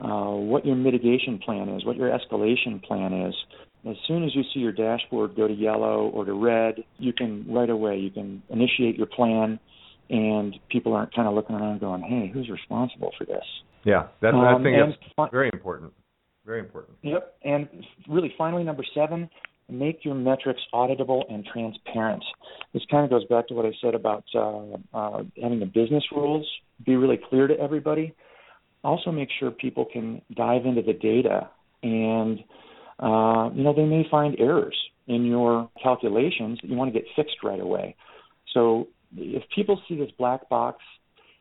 uh, 0.00 0.30
what 0.32 0.64
your 0.64 0.76
mitigation 0.76 1.38
plan 1.38 1.68
is, 1.68 1.84
what 1.84 1.96
your 1.96 2.08
escalation 2.10 2.82
plan 2.82 3.12
is, 3.12 3.34
as 3.88 3.96
soon 4.08 4.24
as 4.24 4.34
you 4.34 4.42
see 4.52 4.60
your 4.60 4.72
dashboard 4.72 5.36
go 5.36 5.46
to 5.46 5.54
yellow 5.54 6.08
or 6.08 6.24
to 6.24 6.32
red, 6.32 6.76
you 6.98 7.12
can 7.12 7.46
right 7.48 7.70
away 7.70 7.98
you 7.98 8.10
can 8.10 8.42
initiate 8.48 8.96
your 8.96 9.06
plan 9.06 9.60
and 10.10 10.56
people 10.70 10.92
aren't 10.92 11.14
kind 11.14 11.28
of 11.28 11.34
looking 11.34 11.56
around 11.56 11.80
going, 11.80 12.02
"Hey, 12.02 12.28
who's 12.32 12.48
responsible 12.48 13.12
for 13.18 13.24
this?" 13.24 13.44
Yeah, 13.84 14.06
that's 14.20 14.34
um, 14.34 14.40
I 14.40 14.62
think 14.62 14.76
that's 14.76 15.12
fi- 15.16 15.30
very 15.30 15.50
important. 15.52 15.92
Very 16.44 16.60
important. 16.60 16.96
Yep, 17.02 17.36
and 17.42 17.68
really, 18.08 18.32
finally, 18.38 18.62
number 18.62 18.84
seven, 18.94 19.28
make 19.68 20.04
your 20.04 20.14
metrics 20.14 20.60
auditable 20.72 21.22
and 21.32 21.44
transparent. 21.44 22.24
This 22.72 22.82
kind 22.90 23.04
of 23.04 23.10
goes 23.10 23.24
back 23.26 23.48
to 23.48 23.54
what 23.54 23.66
I 23.66 23.72
said 23.82 23.94
about 23.94 24.24
uh, 24.34 24.76
uh, 24.94 25.22
having 25.42 25.60
the 25.60 25.66
business 25.66 26.04
rules 26.12 26.46
be 26.84 26.96
really 26.96 27.18
clear 27.28 27.46
to 27.46 27.58
everybody. 27.58 28.14
Also, 28.84 29.10
make 29.10 29.28
sure 29.38 29.50
people 29.50 29.84
can 29.84 30.22
dive 30.34 30.64
into 30.64 30.82
the 30.82 30.92
data, 30.92 31.48
and 31.82 32.38
uh, 33.00 33.50
you 33.54 33.64
know 33.64 33.74
they 33.74 33.84
may 33.84 34.06
find 34.10 34.36
errors 34.38 34.76
in 35.08 35.24
your 35.24 35.68
calculations 35.82 36.58
that 36.62 36.70
you 36.70 36.76
want 36.76 36.92
to 36.92 36.98
get 36.98 37.08
fixed 37.16 37.36
right 37.42 37.60
away. 37.60 37.96
So 38.54 38.88
if 39.16 39.42
people 39.54 39.80
see 39.88 39.96
this 39.96 40.10
black 40.18 40.48
box, 40.48 40.78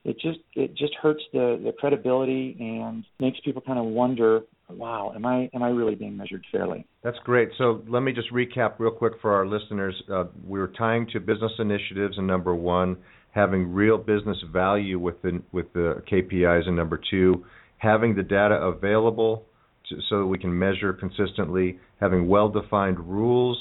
it 0.03 0.19
just 0.19 0.39
it 0.53 0.75
just 0.75 0.93
hurts 0.95 1.23
the 1.33 1.59
the 1.63 1.71
credibility 1.71 2.55
and 2.59 3.03
makes 3.19 3.39
people 3.41 3.61
kind 3.61 3.79
of 3.79 3.85
wonder, 3.85 4.41
wow, 4.69 5.13
am 5.15 5.25
I 5.25 5.49
am 5.53 5.63
I 5.63 5.69
really 5.69 5.95
being 5.95 6.17
measured 6.17 6.45
fairly? 6.51 6.85
That's 7.03 7.17
great. 7.23 7.49
So 7.57 7.83
let 7.87 8.01
me 8.01 8.13
just 8.13 8.31
recap 8.31 8.75
real 8.79 8.91
quick 8.91 9.13
for 9.21 9.33
our 9.33 9.45
listeners. 9.45 9.95
Uh, 10.11 10.25
we 10.45 10.59
are 10.59 10.67
tying 10.67 11.07
to 11.13 11.19
business 11.19 11.51
initiatives 11.59 12.17
and 12.17 12.27
number 12.27 12.55
one, 12.55 12.97
having 13.31 13.71
real 13.73 13.97
business 13.97 14.37
value 14.51 14.99
with 14.99 15.21
the 15.21 15.41
with 15.51 15.71
the 15.73 16.01
KPIs, 16.11 16.67
and 16.67 16.75
number 16.75 16.99
two, 17.09 17.45
having 17.77 18.15
the 18.15 18.23
data 18.23 18.55
available 18.55 19.45
to, 19.89 19.97
so 20.09 20.19
that 20.19 20.27
we 20.27 20.37
can 20.37 20.57
measure 20.57 20.93
consistently, 20.93 21.79
having 21.99 22.27
well-defined 22.27 22.99
rules, 22.99 23.57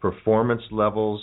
performance 0.00 0.62
levels 0.70 1.20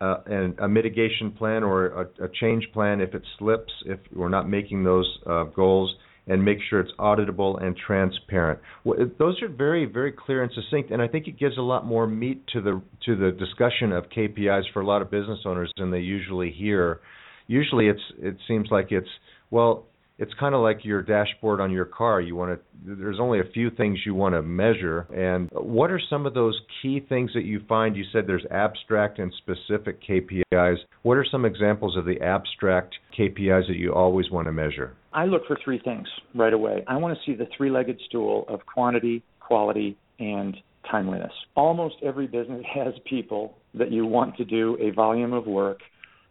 uh, 0.00 0.16
and 0.26 0.58
a 0.58 0.68
mitigation 0.68 1.30
plan 1.30 1.62
or 1.62 1.86
a, 1.86 2.24
a, 2.24 2.28
change 2.40 2.66
plan 2.72 3.00
if 3.00 3.14
it 3.14 3.22
slips, 3.38 3.72
if 3.86 3.98
we're 4.14 4.28
not 4.28 4.48
making 4.48 4.82
those 4.82 5.06
uh, 5.26 5.44
goals, 5.44 5.94
and 6.26 6.44
make 6.44 6.58
sure 6.68 6.80
it's 6.80 6.92
auditable 6.98 7.62
and 7.62 7.76
transparent. 7.76 8.58
Those 8.84 9.42
are 9.42 9.48
very, 9.48 9.84
very 9.84 10.12
clear 10.12 10.42
and 10.42 10.52
succinct, 10.52 10.90
and 10.90 11.02
I 11.02 11.08
think 11.08 11.26
it 11.26 11.38
gives 11.38 11.58
a 11.58 11.62
lot 11.62 11.84
more 11.86 12.06
meat 12.06 12.46
to 12.52 12.60
the 12.60 12.80
to 13.06 13.16
the 13.16 13.30
discussion 13.32 13.92
of 13.92 14.04
KPIs 14.10 14.64
for 14.72 14.80
a 14.80 14.86
lot 14.86 15.02
of 15.02 15.10
business 15.10 15.40
owners 15.44 15.72
than 15.76 15.90
they 15.90 16.00
usually 16.00 16.50
hear. 16.50 17.00
Usually, 17.46 17.88
it's 17.88 18.00
it 18.18 18.36
seems 18.48 18.68
like 18.70 18.90
it's 18.90 19.08
well, 19.50 19.84
it's 20.18 20.32
kind 20.38 20.54
of 20.54 20.60
like 20.60 20.84
your 20.84 21.02
dashboard 21.02 21.60
on 21.60 21.70
your 21.70 21.84
car. 21.84 22.20
You 22.20 22.36
want 22.36 22.58
to 22.58 22.96
there's 22.96 23.18
only 23.20 23.40
a 23.40 23.50
few 23.52 23.70
things 23.70 23.98
you 24.06 24.14
want 24.14 24.34
to 24.34 24.42
measure. 24.42 25.06
And 25.14 25.48
what 25.52 25.90
are 25.90 26.00
some 26.10 26.26
of 26.26 26.34
those 26.34 26.58
key 26.82 27.04
things 27.08 27.32
that 27.34 27.44
you 27.44 27.60
find? 27.68 27.96
You 27.96 28.04
said 28.12 28.26
there's 28.26 28.46
abstract 28.50 29.18
and 29.18 29.32
specific 29.38 30.00
KPIs. 30.02 30.76
What 31.02 31.16
are 31.16 31.26
some 31.30 31.44
examples 31.44 31.96
of 31.96 32.04
the 32.04 32.20
abstract 32.20 32.94
KPIs 33.18 33.66
that 33.68 33.76
you 33.76 33.92
always 33.92 34.30
want 34.30 34.46
to 34.46 34.52
measure? 34.52 34.94
I 35.14 35.26
look 35.26 35.46
for 35.46 35.56
three 35.64 35.78
things 35.78 36.08
right 36.34 36.52
away. 36.52 36.84
I 36.88 36.96
want 36.96 37.16
to 37.16 37.24
see 37.24 37.36
the 37.36 37.48
three-legged 37.56 38.00
stool 38.08 38.44
of 38.48 38.66
quantity, 38.66 39.22
quality, 39.40 39.96
and 40.18 40.56
timeliness. 40.90 41.32
Almost 41.54 41.96
every 42.02 42.26
business 42.26 42.64
has 42.74 42.94
people 43.08 43.56
that 43.74 43.90
you 43.90 44.04
want 44.06 44.36
to 44.36 44.44
do 44.44 44.76
a 44.80 44.90
volume 44.90 45.32
of 45.32 45.46
work. 45.46 45.78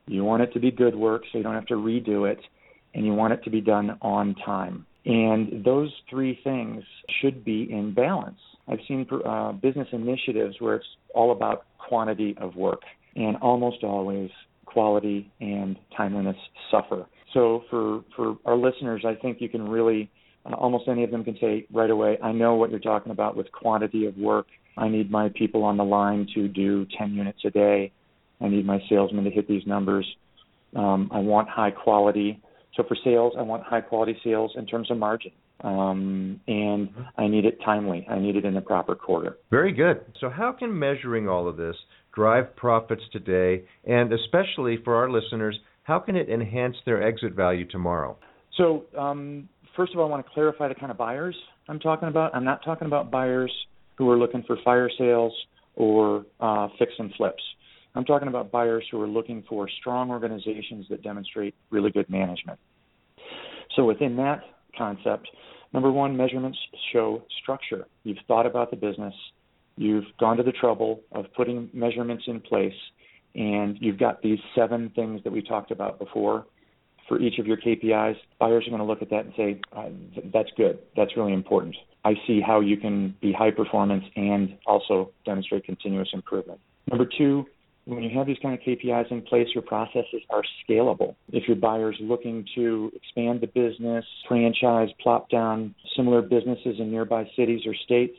You 0.06 0.24
want 0.26 0.44
it 0.44 0.54
to 0.54 0.60
be 0.60 0.70
good 0.70 0.96
work 0.96 1.24
so 1.32 1.38
you 1.38 1.44
don't 1.44 1.56
have 1.56 1.66
to 1.68 1.76
redo 1.76 2.30
it 2.30 2.40
and 2.94 3.06
you 3.06 3.14
want 3.14 3.34
it 3.34 3.44
to 3.46 3.50
be 3.50 3.62
done 3.62 3.98
on 4.02 4.36
time. 4.46 4.86
And 5.06 5.66
those 5.66 5.92
three 6.10 6.40
things 6.44 6.84
should 7.22 7.44
be 7.44 7.68
in 7.72 7.94
balance. 7.94 8.40
I've 8.68 8.80
seen 8.88 9.06
uh, 9.26 9.54
business 9.54 9.88
initiatives 9.92 10.56
where 10.60 10.76
it's 10.76 10.86
all 11.14 11.32
about 11.32 11.66
quantity 11.78 12.36
of 12.40 12.56
work, 12.56 12.82
and 13.16 13.36
almost 13.38 13.84
always 13.84 14.30
quality 14.66 15.30
and 15.42 15.78
timeliness 15.98 16.38
suffer. 16.72 17.06
So 17.34 17.64
for 17.70 18.04
for 18.16 18.38
our 18.46 18.56
listeners, 18.56 19.04
I 19.06 19.16
think 19.16 19.42
you 19.42 19.50
can 19.50 19.68
really 19.68 20.10
uh, 20.46 20.54
almost 20.56 20.88
any 20.88 21.04
of 21.04 21.12
them 21.12 21.24
can 21.24 21.38
say 21.40 21.66
right 21.72 21.90
away, 21.90 22.18
I 22.22 22.32
know 22.32 22.56
what 22.56 22.70
you're 22.70 22.80
talking 22.80 23.12
about 23.12 23.36
with 23.36 23.52
quantity 23.52 24.06
of 24.06 24.18
work. 24.18 24.48
I 24.78 24.90
need 24.90 25.12
my 25.12 25.30
people 25.36 25.64
on 25.64 25.78
the 25.78 25.84
line 25.84 26.28
to 26.36 26.48
do 26.48 26.86
10 26.98 27.14
units 27.14 27.40
a 27.46 27.50
day. 27.50 27.92
I 28.42 28.50
need 28.50 28.66
my 28.66 28.80
salesmen 28.90 29.24
to 29.24 29.30
hit 29.30 29.48
these 29.48 29.66
numbers. 29.66 30.06
Um, 30.76 31.10
I 31.14 31.20
want 31.20 31.48
high 31.50 31.72
quality. 31.72 32.42
So 32.76 32.84
for 32.88 32.98
sales, 33.04 33.34
I 33.38 33.44
want 33.44 33.64
high 33.64 33.82
quality 33.82 34.18
sales 34.24 34.52
in 34.58 34.66
terms 34.66 34.90
of 34.90 34.98
margin. 34.98 35.32
Um, 35.62 36.42
and 36.48 36.90
I 37.18 37.28
need 37.28 37.46
it 37.46 37.60
timely. 37.64 38.06
I 38.10 38.20
need 38.20 38.36
it 38.36 38.44
in 38.44 38.54
the 38.54 38.62
proper 38.62 38.96
quarter. 38.96 39.38
Very 39.50 39.72
good. 39.72 40.02
So, 40.20 40.30
how 40.30 40.52
can 40.52 40.78
measuring 40.78 41.30
all 41.30 41.48
of 41.48 41.56
this 41.56 41.76
drive 42.14 42.54
profits 42.58 43.04
today? 43.14 43.64
And 43.86 44.12
especially 44.12 44.80
for 44.84 44.96
our 44.96 45.10
listeners, 45.10 45.58
how 45.84 46.00
can 46.00 46.16
it 46.16 46.30
enhance 46.30 46.76
their 46.86 47.04
exit 47.04 47.34
value 47.34 47.66
tomorrow? 47.66 48.18
So, 48.58 48.86
um, 48.98 49.50
first 49.76 49.94
of 49.94 50.00
all, 50.00 50.08
I 50.08 50.10
want 50.10 50.26
to 50.26 50.32
clarify 50.32 50.68
the 50.68 50.76
kind 50.76 50.92
of 50.92 50.98
buyers 50.98 51.36
I'm 51.68 51.80
talking 51.80 52.08
about. 52.08 52.36
I'm 52.36 52.44
not 52.44 52.64
talking 52.64 52.88
about 52.88 53.12
buyers 53.12 53.52
who 53.98 54.10
are 54.10 54.18
looking 54.18 54.44
for 54.46 54.58
fire 54.64 54.90
sales 54.98 55.34
or 55.76 56.26
uh, 56.40 56.68
fix 56.78 56.92
and 56.98 57.14
flips. 57.16 57.42
I'm 57.96 58.06
talking 58.06 58.28
about 58.28 58.52
buyers 58.52 58.84
who 58.92 59.02
are 59.02 59.08
looking 59.08 59.44
for 59.48 59.70
strong 59.80 60.10
organizations 60.10 60.88
that 60.90 61.04
demonstrate 61.04 61.54
really 61.70 61.92
good 61.92 62.10
management. 62.10 62.60
So 63.76 63.86
within 63.86 64.16
that 64.18 64.42
concept, 64.78 65.30
number 65.74 65.92
one, 65.92 66.18
measurements 66.18 66.58
show 66.92 67.24
structure. 67.42 67.86
You've 68.04 68.18
thought 68.28 68.46
about 68.46 68.72
the 68.72 68.78
business, 68.78 69.14
you've 69.78 70.06
gone 70.20 70.38
to 70.38 70.44
the 70.44 70.52
trouble 70.52 71.02
of 71.12 71.26
putting 71.36 71.70
measurements 71.74 72.24
in 72.28 72.40
place, 72.40 72.74
and 73.36 73.78
you've 73.80 73.98
got 73.98 74.22
these 74.22 74.40
seven 74.56 74.92
things 74.96 75.24
that 75.24 75.32
we 75.32 75.42
talked 75.42 75.72
about 75.72 76.00
before 76.00 76.46
for 77.08 77.20
each 77.20 77.40
of 77.40 77.48
your 77.48 77.58
KPIs. 77.58 78.16
Buyers 78.40 78.66
are 78.66 78.70
going 78.70 78.82
to 78.82 78.86
look 78.86 79.02
at 79.02 79.10
that 79.10 79.26
and 79.26 79.34
say, 79.36 79.62
uh, 79.76 79.90
that's 80.34 80.50
good. 80.56 80.80
That's 80.96 81.16
really 81.18 81.34
important. 81.34 81.76
I 82.06 82.14
see 82.28 82.42
how 82.42 82.60
you 82.60 82.78
can 82.78 83.16
be 83.22 83.32
high 83.32 83.52
performance 83.52 84.04
and 84.16 84.58
also 84.66 85.12
demonstrate 85.26 85.66
continuous 85.66 86.10
improvement. 86.14 86.60
Number 86.90 87.08
two, 87.18 87.46
when 87.86 88.04
you 88.04 88.18
have 88.18 88.28
these 88.28 88.38
kind 88.42 88.54
of 88.54 88.62
KPIs 88.62 89.12
in 89.12 89.22
place, 89.22 89.48
your 89.54 89.62
processes 89.62 90.22
are 90.30 90.44
scalable. 90.64 91.16
If 91.32 91.48
your 91.48 91.58
buyer's 91.58 91.98
looking 92.00 92.46
to 92.56 92.92
expand 92.96 93.42
the 93.42 93.48
business, 93.48 94.06
franchise, 94.28 94.90
plop 95.02 95.30
down 95.30 95.76
similar 95.96 96.22
businesses 96.22 96.80
in 96.80 96.92
nearby 96.92 97.30
cities 97.36 97.62
or 97.66 97.76
states, 97.76 98.16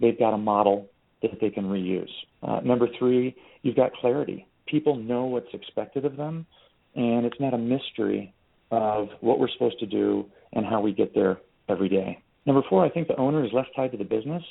they've 0.00 0.18
got 0.18 0.34
a 0.34 0.38
model 0.38 0.88
that 1.22 1.40
they 1.40 1.50
can 1.50 1.64
reuse. 1.64 2.10
Uh, 2.42 2.60
number 2.64 2.88
three, 2.98 3.36
you've 3.62 3.76
got 3.76 3.92
clarity. 3.94 4.46
People 4.66 4.96
know 4.96 5.24
what's 5.24 5.52
expected 5.52 6.04
of 6.04 6.16
them, 6.16 6.46
and 6.94 7.26
it's 7.26 7.38
not 7.40 7.54
a 7.54 7.58
mystery 7.58 8.34
of 8.70 9.08
what 9.20 9.38
we're 9.38 9.48
supposed 9.48 9.78
to 9.80 9.86
do 9.86 10.26
and 10.52 10.64
how 10.64 10.80
we 10.80 10.92
get 10.92 11.14
there 11.14 11.38
every 11.68 11.88
day. 11.88 12.22
Number 12.46 12.62
four, 12.68 12.84
I 12.84 12.90
think 12.90 13.08
the 13.08 13.16
owner 13.16 13.44
is 13.44 13.50
less 13.52 13.66
tied 13.74 13.92
to 13.92 13.98
the 13.98 14.04
business 14.04 14.42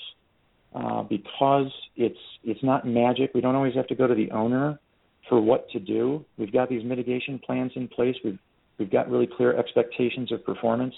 uh, 0.75 1.03
because 1.03 1.72
it's 1.96 2.17
it's 2.43 2.63
not 2.63 2.88
magic. 2.88 3.32
We 3.34 3.41
don't 3.41 3.55
always 3.55 3.75
have 3.75 3.88
to 3.88 3.96
go 3.96 4.08
to 4.08 4.15
the 4.15 4.32
owner 4.32 4.79
for 5.29 5.39
what 5.39 5.70
to 5.70 5.79
do. 5.79 6.25
We've 6.38 6.51
got 6.51 6.70
these 6.70 6.84
mitigation 6.84 7.39
plans 7.39 7.72
in 7.75 7.88
place. 7.88 8.15
We've 8.24 8.39
we've 8.79 8.91
got 8.91 9.10
really 9.10 9.27
clear 9.38 9.58
expectations 9.58 10.32
of 10.32 10.43
performance, 10.43 10.96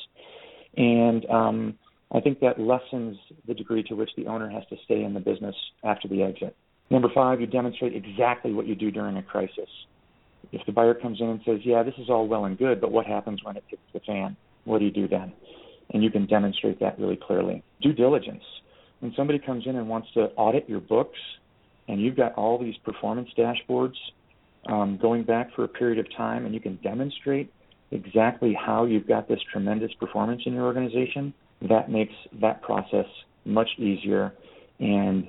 and 0.77 1.25
um, 1.29 1.79
I 2.13 2.22
think 2.22 2.39
that 2.39 2.60
lessens 2.60 3.17
the 3.48 3.53
degree 3.53 3.84
to 3.84 3.95
which 3.95 4.12
the 4.15 4.27
owner 4.27 4.50
has 4.50 4.63
to 4.69 4.77
stay 4.86 5.03
in 5.03 5.13
the 5.13 5.19
business 5.19 5.55
after 5.84 6.07
the 6.07 6.24
exit. 6.24 6.55
Number 6.89 7.10
five, 7.13 7.42
you 7.42 7.48
demonstrate 7.48 7.96
exactly 7.96 8.54
what 8.54 8.68
you 8.68 8.75
do 8.75 8.92
during 8.92 9.18
a 9.18 9.24
crisis. 9.24 9.70
If 10.51 10.65
the 10.65 10.72
buyer 10.72 10.94
comes 10.94 11.20
in 11.20 11.27
and 11.27 11.42
says, 11.46 11.60
"Yeah, 11.65 11.84
this 11.84 11.96
is 11.98 12.10
all 12.10 12.27
well 12.27 12.46
and 12.46 12.58
good, 12.58 12.80
but 12.80 12.92
what 12.92 13.06
happens 13.06 13.44
when 13.44 13.58
it 13.58 13.63
hits 13.68 13.82
the 13.94 14.00
fan? 14.01 14.36
What 14.65 14.80
do 14.80 14.86
you 14.86 14.92
do 14.92 15.08
then?" 15.08 15.34
And 15.94 16.04
you 16.04 16.12
can 16.12 16.25
demonstrate 16.25 16.80
that 16.80 17.00
really 17.00 17.18
clearly. 17.18 17.63
Due 17.82 17.94
diligence 17.94 18.44
when 19.00 19.13
somebody 19.15 19.39
comes 19.39 19.65
in 19.68 19.75
and 19.75 19.88
wants 19.88 20.08
to 20.13 20.32
audit 20.36 20.68
your 20.70 20.80
books 20.80 21.20
and 21.88 22.01
you've 22.01 22.15
got 22.15 22.34
all 22.34 22.58
these 22.58 22.75
performance 22.77 23.30
dashboards 23.38 23.96
um, 24.68 24.98
going 25.00 25.24
back 25.24 25.54
for 25.56 25.63
a 25.63 25.68
period 25.68 26.00
of 26.00 26.08
time 26.15 26.46
and 26.46 26.54
you 26.54 26.60
can 26.60 26.77
demonstrate 26.77 27.51
exactly 27.92 28.54
how 28.54 28.86
you've 28.86 29.08
got 29.08 29.27
this 29.27 29.39
tremendous 29.51 29.94
performance 30.00 30.42
in 30.46 30.54
your 30.54 30.63
organization, 30.63 31.34
that 31.70 31.89
makes 31.89 32.13
that 32.42 32.62
process 32.63 33.06
much 33.46 33.70
easier 33.77 34.34
and 34.80 35.27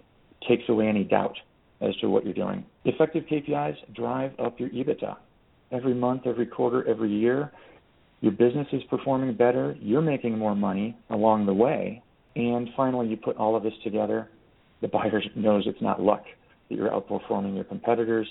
takes 0.49 0.67
away 0.69 0.89
any 0.89 1.05
doubt 1.05 1.37
as 1.80 1.95
to 1.97 2.09
what 2.09 2.25
you're 2.25 2.35
doing. 2.35 2.64
Effective 2.85 3.25
KPIs 3.30 3.76
drive 3.95 4.33
up 4.38 4.59
your 4.59 4.71
EBITDA. 4.71 5.16
Every 5.73 5.95
month, 5.95 6.23
every 6.26 6.47
quarter, 6.47 6.87
every 6.88 7.11
year, 7.11 7.52
your 8.21 8.33
business 8.33 8.66
is 8.73 8.83
performing 8.88 9.35
better, 9.35 9.76
you're 9.80 10.00
making 10.00 10.38
more 10.38 10.54
money 10.54 10.97
along 11.11 11.47
the 11.47 11.52
way, 11.52 12.02
and 12.37 12.68
finally, 12.76 13.09
you 13.09 13.16
put 13.16 13.37
all 13.37 13.56
of 13.56 13.62
this 13.62 13.73
together. 13.83 14.28
The 14.83 14.88
buyer 14.88 15.23
knows 15.37 15.64
it's 15.66 15.80
not 15.80 16.00
luck 16.00 16.25
that 16.68 16.76
you're 16.76 16.90
outperforming 16.90 17.54
your 17.54 17.64
competitors. 17.64 18.28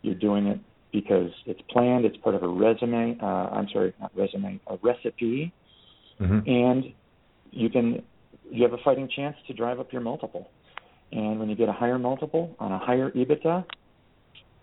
You're 0.00 0.14
doing 0.14 0.46
it 0.46 0.58
because 0.90 1.30
it's 1.46 1.60
planned. 1.70 2.04
It's 2.04 2.16
part 2.18 2.34
of 2.34 2.42
a 2.42 2.48
resume. 2.48 3.18
Uh, 3.20 3.26
I'm 3.26 3.68
sorry, 3.72 3.94
not 4.00 4.10
resume, 4.16 4.60
a 4.66 4.78
recipe. 4.82 5.52
Mm-hmm. 6.20 6.48
And 6.48 6.84
you 7.50 7.68
can 7.68 8.02
you 8.50 8.62
have 8.62 8.72
a 8.72 8.82
fighting 8.84 9.08
chance 9.14 9.36
to 9.46 9.54
drive 9.54 9.80
up 9.80 9.92
your 9.92 10.02
multiple. 10.02 10.50
And 11.12 11.38
when 11.38 11.48
you 11.48 11.56
get 11.56 11.68
a 11.68 11.72
higher 11.72 11.98
multiple 11.98 12.54
on 12.58 12.72
a 12.72 12.78
higher 12.78 13.10
EBITDA, 13.10 13.64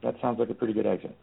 that 0.03 0.15
sounds 0.22 0.39
like 0.39 0.50
a 0.50 0.53
pretty 0.53 0.74
good 0.74 0.88
exit. 0.88 1.15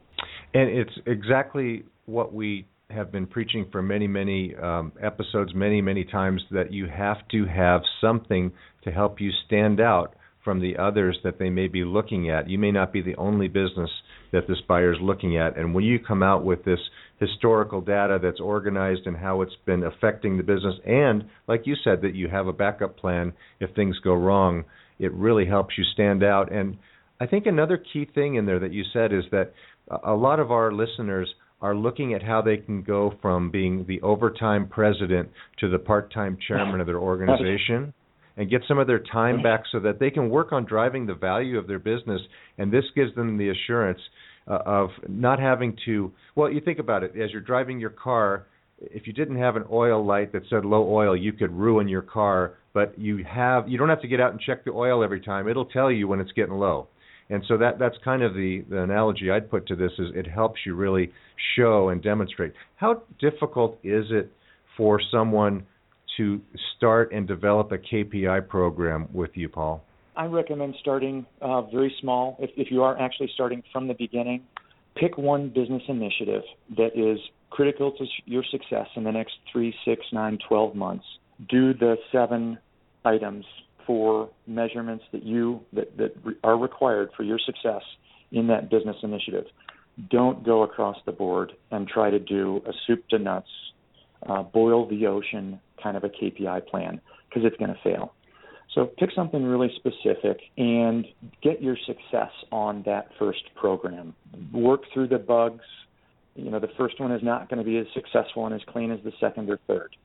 And 0.55 0.71
it's 0.71 0.93
exactly 1.07 1.85
what 2.07 2.33
we 2.33 2.67
have 2.91 3.11
been 3.11 3.27
preaching 3.27 3.67
for 3.73 3.83
many, 3.83 4.07
many 4.07 4.55
um, 4.57 4.93
episodes, 5.03 5.53
many, 5.55 5.83
many 5.83 6.05
times 6.05 6.41
that 6.53 6.73
you 6.73 6.87
have 6.87 7.17
to 7.33 7.45
have 7.47 7.81
something 8.01 8.53
to 8.85 8.93
help 8.93 9.21
you 9.21 9.31
stand 9.47 9.81
out 9.81 10.15
from 10.45 10.61
the 10.61 10.77
others 10.77 11.19
that 11.25 11.41
they 11.41 11.51
may 11.51 11.67
be 11.67 11.83
looking 11.83 12.31
at. 12.31 12.49
You 12.49 12.59
may 12.59 12.71
not 12.71 12.93
be 12.93 13.03
the 13.03 13.17
only 13.17 13.49
business 13.49 13.91
that 14.33 14.47
this 14.47 14.59
buyer 14.69 14.93
is 14.93 14.99
looking 15.03 15.37
at, 15.37 15.59
and 15.59 15.75
when 15.75 15.83
you 15.83 15.99
come 15.99 16.23
out 16.23 16.45
with 16.45 16.65
this 16.65 16.79
historical 17.19 17.81
data 17.81 18.19
that's 18.23 18.41
organized 18.41 19.07
and 19.07 19.17
how 19.17 19.41
it's 19.41 19.57
been 19.65 19.83
affecting 19.85 20.37
the 20.37 20.43
business, 20.43 20.75
and 20.87 21.25
like 21.49 21.63
you 21.67 21.75
said, 21.83 22.03
that 22.03 22.15
you 22.15 22.29
have 22.29 22.47
a 22.47 22.53
backup 22.53 22.97
plan 22.97 23.33
if 23.61 23.75
things 23.75 23.99
go 24.01 24.15
wrong, 24.15 24.65
it 24.99 25.13
really 25.13 25.47
helps 25.47 25.79
you 25.79 25.85
stand 25.95 26.23
out. 26.23 26.53
And 26.53 26.77
I 27.21 27.27
think 27.27 27.47
another 27.47 27.79
key 27.79 28.07
thing 28.15 28.35
in 28.35 28.45
there 28.45 28.59
that 28.59 28.73
you 28.73 28.85
said 28.93 29.13
is 29.13 29.25
that 29.31 29.53
a 30.05 30.13
lot 30.13 30.41
of 30.41 30.51
our 30.51 30.73
listeners 30.73 31.33
are 31.63 31.75
looking 31.75 32.13
at 32.13 32.23
how 32.23 32.43
they 32.43 32.59
can 32.59 32.83
go 32.83 33.15
from 33.23 33.51
being 33.51 33.87
the 33.89 34.01
overtime 34.03 34.69
president 34.69 35.31
to 35.59 35.71
the 35.71 35.79
part-time 35.79 36.37
chairman 36.47 36.81
of 36.81 36.87
their 36.87 36.99
organization 36.99 37.95
and 38.37 38.51
get 38.51 38.61
some 38.69 38.79
of 38.79 38.87
their 38.87 39.03
time 39.11 39.43
back 39.43 39.63
so 39.73 39.81
that 39.81 39.99
they 39.99 40.11
can 40.11 40.29
work 40.29 40.53
on 40.53 40.67
driving 40.67 41.07
the 41.07 41.15
value 41.15 41.59
of 41.59 41.67
their 41.67 41.79
business. 41.79 42.21
And 42.59 42.71
this 42.71 42.85
gives 42.95 43.15
them 43.15 43.39
the 43.39 43.49
assurance 43.49 44.01
uh, 44.49 44.59
of 44.65 44.91
not 45.09 45.39
having 45.39 45.77
to 45.85 46.13
well 46.35 46.51
you 46.51 46.61
think 46.61 46.79
about 46.79 47.03
it 47.03 47.13
as 47.21 47.31
you're 47.31 47.41
driving 47.41 47.79
your 47.79 47.91
car 47.91 48.47
if 48.79 49.07
you 49.07 49.13
didn't 49.13 49.37
have 49.37 49.57
an 49.57 49.65
oil 49.71 50.05
light 50.05 50.33
that 50.33 50.43
said 50.51 50.65
low 50.65 50.89
oil 50.93 51.17
you 51.17 51.33
could 51.33 51.53
ruin 51.53 51.89
your 51.89 52.03
car 52.03 52.55
but 52.75 52.99
you 52.99 53.25
have 53.25 53.69
you 53.69 53.79
don't 53.79 53.89
have 53.89 54.03
to 54.03 54.09
get 54.09 54.21
out 54.21 54.33
and 54.33 54.41
check 54.41 54.65
the 54.65 54.71
oil 54.71 55.03
every 55.03 55.21
time 55.21 55.49
it'll 55.49 55.67
tell 55.67 55.91
you 55.91 56.07
when 56.07 56.21
it's 56.21 56.33
getting 56.33 56.55
low 56.55 56.87
and 57.29 57.43
so 57.49 57.59
that 57.59 57.79
that's 57.79 57.97
kind 58.05 58.23
of 58.23 58.35
the, 58.35 58.65
the 58.71 58.83
analogy 58.83 59.31
I'd 59.31 59.51
put 59.51 59.67
to 59.69 59.77
this 59.77 59.93
is 59.99 60.09
it 60.15 60.27
helps 60.27 60.61
you 60.65 60.75
really 60.75 61.13
show 61.57 61.89
and 61.89 62.03
demonstrate. 62.03 62.53
How 62.77 63.03
difficult 63.19 63.79
is 63.83 64.07
it 64.11 64.31
for 64.77 65.01
someone 65.11 65.67
to 66.19 66.41
start 66.77 67.13
and 67.13 67.27
develop 67.27 67.73
a 67.73 67.79
KPI 67.79 68.49
program 68.49 69.09
with 69.13 69.31
you, 69.35 69.49
Paul? 69.49 69.85
I 70.17 70.27
recommend 70.27 70.75
starting 70.81 71.27
uh, 71.43 71.63
very 71.63 71.95
small. 72.01 72.37
If, 72.41 72.51
if 72.57 72.71
you 72.71 72.83
are 72.83 72.99
actually 72.99 73.31
starting 73.35 73.63
from 73.73 73.87
the 73.87 73.95
beginning, 73.95 74.43
pick 74.97 75.19
one 75.19 75.51
business 75.51 75.83
initiative 75.89 76.43
that 76.77 76.97
is 76.97 77.19
critical 77.51 77.93
to 77.93 78.05
your 78.25 78.43
success 78.51 78.87
in 78.97 79.05
the 79.05 79.13
next 79.13 79.35
three, 79.53 79.75
six, 79.85 80.05
nine, 80.13 80.39
twelve 80.49 80.75
months. 80.75 81.05
Do 81.49 81.75
the 81.75 81.97
seven 82.11 82.59
items 83.05 83.45
for 83.87 84.31
measurements 84.47 85.05
that 85.13 85.23
you 85.23 85.61
that, 85.75 85.97
that 85.99 86.15
are 86.43 86.57
required 86.57 87.11
for 87.17 87.23
your 87.23 87.39
success 87.39 87.83
in 88.33 88.47
that 88.49 88.71
business 88.71 88.97
initiative. 89.03 89.45
Don't 90.11 90.45
go 90.45 90.63
across 90.63 90.97
the 91.07 91.13
board 91.13 91.53
and 91.71 91.87
try 91.87 92.11
to 92.11 92.19
do 92.19 92.63
a 92.67 92.73
soup 92.87 93.07
to 93.09 93.19
nuts, 93.19 93.49
uh, 94.27 94.43
boil 94.43 94.89
the 94.89 95.07
ocean 95.07 95.61
kind 95.83 95.97
of 95.97 96.05
a 96.05 96.09
KPI 96.09 96.67
plan 96.67 97.01
because 97.29 97.45
it's 97.47 97.57
going 97.57 97.73
to 97.73 97.81
fail. 97.85 98.13
So 98.77 98.85
pick 98.85 99.09
something 99.17 99.43
really 99.43 99.73
specific 99.77 100.39
and 100.59 101.07
get 101.43 101.63
your 101.63 101.79
success 101.87 102.31
on 102.53 102.83
that 102.85 103.09
first 103.19 103.43
program. 103.55 104.15
Work 104.53 104.83
through 104.93 105.09
the 105.09 105.19
bugs. 105.19 105.65
You 106.35 106.51
know, 106.51 106.61
the 106.61 106.69
first 106.77 107.01
one 107.01 107.11
is 107.11 107.23
not 107.23 107.49
going 107.49 107.59
to 107.59 107.65
be 107.65 107.79
as 107.79 107.87
successful 107.95 108.45
and 108.45 108.55
as 108.55 108.61
clean 108.69 108.91
as 108.91 109.01
the 109.03 109.13
second 109.19 109.49
or 109.49 109.59
third. 109.67 109.97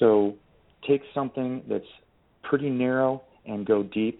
So 0.00 0.34
take 0.88 1.02
something 1.14 1.62
that's 1.68 1.86
pretty 2.42 2.68
narrow 2.68 3.22
and 3.46 3.64
go 3.64 3.84
deep 3.84 4.18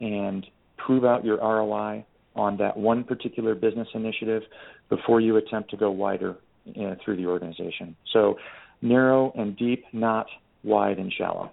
and 0.00 0.46
prove 0.76 1.04
out 1.04 1.24
your 1.24 1.38
ROI 1.38 2.04
on 2.36 2.56
that 2.58 2.76
one 2.76 3.02
particular 3.02 3.56
business 3.56 3.88
initiative 3.94 4.44
before 4.88 5.20
you 5.20 5.36
attempt 5.38 5.70
to 5.70 5.76
go 5.76 5.90
wider 5.90 6.36
uh, 6.80 6.94
through 7.04 7.16
the 7.16 7.26
organization. 7.26 7.96
So 8.12 8.36
narrow 8.80 9.32
and 9.36 9.56
deep, 9.56 9.86
not 9.92 10.28
wide 10.62 10.98
and 10.98 11.12
shallow. 11.12 11.50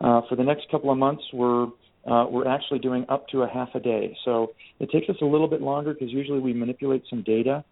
Uh, 0.00 0.22
for 0.28 0.36
the 0.36 0.42
next 0.42 0.68
couple 0.70 0.90
of 0.90 0.98
months, 0.98 1.22
we're 1.32 1.66
uh, 2.06 2.24
we're 2.30 2.48
actually 2.48 2.78
doing 2.78 3.04
up 3.08 3.28
to 3.28 3.42
a 3.42 3.48
half 3.48 3.68
a 3.74 3.80
day. 3.80 4.16
So 4.24 4.52
it 4.80 4.90
takes 4.90 5.08
us 5.10 5.16
a 5.20 5.24
little 5.24 5.48
bit 5.48 5.60
longer 5.60 5.92
because 5.92 6.10
usually 6.10 6.38
we 6.38 6.54
manipulate 6.54 7.02
some 7.10 7.22
data, 7.22 7.64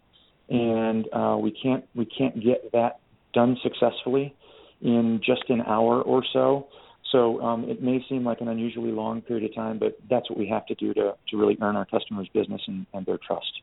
and 0.51 1.07
uh, 1.13 1.37
we 1.41 1.51
can't 1.51 1.85
we 1.95 2.05
can't 2.05 2.43
get 2.43 2.71
that 2.73 3.01
done 3.33 3.57
successfully 3.63 4.35
in 4.83 5.21
just 5.25 5.49
an 5.49 5.63
hour 5.63 6.03
or 6.03 6.23
so. 6.33 6.67
So 7.16 7.40
um, 7.40 7.64
it 7.64 7.82
may 7.82 8.04
seem 8.11 8.26
like 8.26 8.42
an 8.42 8.49
unusually 8.49 8.92
long 8.92 9.23
period 9.23 9.49
of 9.49 9.54
time, 9.54 9.78
but 9.78 9.96
that's 10.11 10.28
what 10.28 10.38
we 10.38 10.46
have 10.49 10.66
to 10.66 10.75
do 10.75 10.92
to, 10.92 11.14
to 11.30 11.37
really 11.38 11.56
earn 11.62 11.75
our 11.75 11.87
customers' 11.87 12.28
business 12.35 12.61
and, 12.66 12.85
and 12.92 13.06
their 13.06 13.18
trust. 13.26 13.62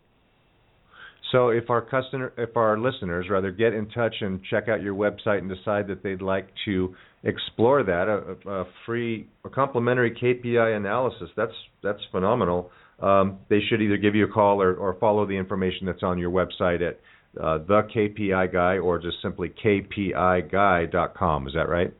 So 1.31 1.49
if 1.49 1.69
our 1.69 1.81
customer, 1.81 2.33
if 2.35 2.57
our 2.57 2.79
listeners 2.79 3.27
rather 3.29 3.51
get 3.51 3.73
in 3.73 3.89
touch 3.89 4.15
and 4.21 4.41
check 4.49 4.69
out 4.69 4.81
your 4.81 4.95
website 4.95 5.37
and 5.37 5.49
decide 5.49 5.85
that 5.89 6.01
they'd 6.01 6.23
like 6.23 6.47
to 6.65 6.95
explore 7.23 7.83
that, 7.83 8.07
a, 8.07 8.49
a 8.49 8.65
free, 8.87 9.27
a 9.45 9.49
complimentary 9.49 10.17
KPI 10.19 10.75
analysis, 10.75 11.29
that's 11.37 11.53
that's 11.83 12.01
phenomenal. 12.11 12.71
Um, 12.99 13.37
they 13.49 13.59
should 13.69 13.83
either 13.83 13.97
give 13.97 14.15
you 14.15 14.25
a 14.25 14.29
call 14.31 14.63
or, 14.63 14.73
or 14.73 14.95
follow 14.95 15.27
the 15.27 15.33
information 15.33 15.85
that's 15.85 16.01
on 16.01 16.17
your 16.17 16.31
website 16.31 16.81
at 16.81 16.99
uh, 17.39 17.59
the 17.59 17.83
KPI 17.95 18.51
Guy 18.51 18.79
or 18.79 18.97
just 18.97 19.17
simply 19.21 19.53
kpiguy.com. 19.63 21.47
Is 21.47 21.53
that 21.53 21.69
right? 21.69 21.93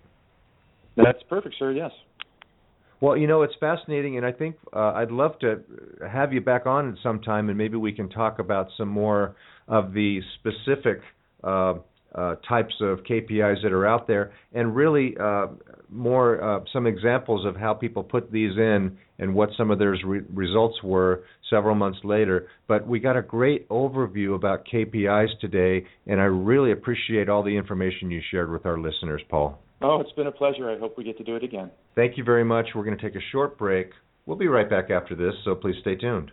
That's 0.95 1.21
perfect, 1.29 1.55
sir. 1.59 1.71
Yes. 1.71 1.91
Well, 3.01 3.17
you 3.17 3.27
know, 3.27 3.41
it's 3.41 3.55
fascinating, 3.59 4.15
and 4.15 4.25
I 4.25 4.31
think 4.31 4.55
uh, 4.71 4.93
I'd 4.93 5.11
love 5.11 5.37
to 5.39 5.61
have 6.09 6.31
you 6.31 6.39
back 6.39 6.65
on 6.65 6.93
at 6.93 6.95
some 7.03 7.19
time, 7.19 7.49
and 7.49 7.57
maybe 7.57 7.75
we 7.75 7.91
can 7.91 8.07
talk 8.07 8.39
about 8.39 8.67
some 8.77 8.87
more 8.87 9.35
of 9.67 9.93
the 9.93 10.21
specific 10.39 11.01
uh, 11.43 11.73
uh, 12.15 12.35
types 12.47 12.73
of 12.79 12.99
KPIs 12.99 13.61
that 13.63 13.73
are 13.73 13.85
out 13.85 14.07
there, 14.07 14.31
and 14.53 14.75
really 14.75 15.17
uh, 15.19 15.47
more 15.89 16.41
uh, 16.41 16.63
some 16.71 16.87
examples 16.87 17.45
of 17.45 17.55
how 17.55 17.73
people 17.73 18.03
put 18.03 18.31
these 18.31 18.55
in 18.55 18.97
and 19.19 19.33
what 19.33 19.49
some 19.57 19.71
of 19.71 19.79
their 19.79 19.97
re- 20.05 20.21
results 20.33 20.81
were 20.83 21.23
several 21.49 21.75
months 21.75 21.99
later. 22.03 22.47
But 22.67 22.87
we 22.87 22.99
got 22.99 23.17
a 23.17 23.21
great 23.21 23.67
overview 23.69 24.35
about 24.35 24.65
KPIs 24.71 25.39
today, 25.41 25.85
and 26.07 26.21
I 26.21 26.25
really 26.25 26.71
appreciate 26.71 27.29
all 27.29 27.43
the 27.43 27.57
information 27.57 28.11
you 28.11 28.21
shared 28.31 28.51
with 28.51 28.65
our 28.65 28.79
listeners, 28.79 29.21
Paul. 29.29 29.59
Oh, 29.83 29.99
it's 29.99 30.13
been 30.13 30.27
a 30.27 30.31
pleasure. 30.31 30.71
I 30.71 30.79
hope 30.79 30.97
we 30.97 31.03
get 31.03 31.17
to 31.17 31.25
do 31.25 31.35
it 31.35 31.43
again. 31.43 31.69
Thank 31.93 32.17
you 32.17 32.23
very 32.23 32.45
much. 32.45 32.67
We're 32.73 32.85
going 32.85 32.97
to 32.97 33.03
take 33.03 33.15
a 33.15 33.25
short 33.33 33.57
break. 33.57 33.89
We'll 34.25 34.37
be 34.37 34.47
right 34.47 34.69
back 34.69 34.89
after 34.89 35.13
this, 35.13 35.33
so 35.43 35.55
please 35.55 35.75
stay 35.81 35.95
tuned. 35.97 36.31